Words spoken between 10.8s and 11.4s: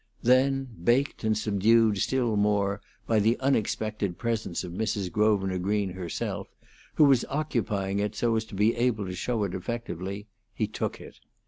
it.